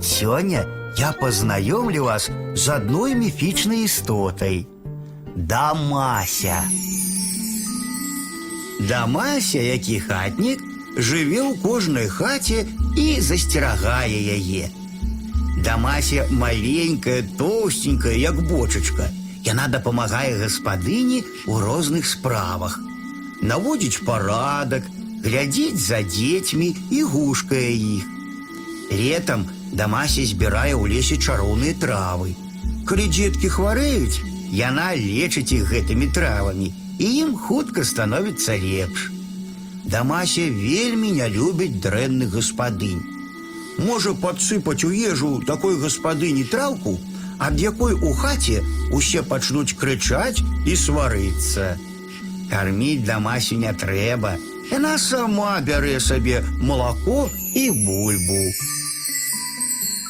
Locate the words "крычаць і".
49.76-50.76